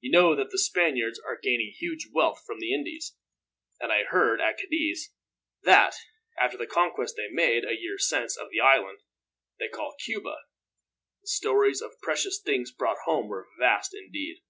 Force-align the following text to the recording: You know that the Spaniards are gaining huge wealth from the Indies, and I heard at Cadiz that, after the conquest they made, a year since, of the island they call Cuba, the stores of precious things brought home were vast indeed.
You 0.00 0.12
know 0.12 0.36
that 0.36 0.50
the 0.52 0.58
Spaniards 0.58 1.18
are 1.18 1.36
gaining 1.36 1.72
huge 1.76 2.06
wealth 2.12 2.44
from 2.46 2.60
the 2.60 2.72
Indies, 2.72 3.16
and 3.80 3.90
I 3.90 4.04
heard 4.04 4.40
at 4.40 4.56
Cadiz 4.56 5.12
that, 5.64 5.96
after 6.38 6.56
the 6.56 6.68
conquest 6.68 7.16
they 7.16 7.26
made, 7.26 7.64
a 7.64 7.74
year 7.76 7.98
since, 7.98 8.36
of 8.36 8.50
the 8.52 8.60
island 8.60 9.00
they 9.58 9.66
call 9.66 9.96
Cuba, 9.98 10.36
the 11.22 11.26
stores 11.26 11.82
of 11.82 11.98
precious 12.02 12.40
things 12.40 12.70
brought 12.70 12.98
home 13.04 13.26
were 13.26 13.48
vast 13.58 13.92
indeed. 13.94 14.44